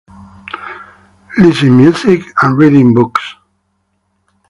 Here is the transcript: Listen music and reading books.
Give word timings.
Listen 1.37 1.77
music 1.77 2.21
and 2.41 2.57
reading 2.57 2.95
books. 2.95 3.35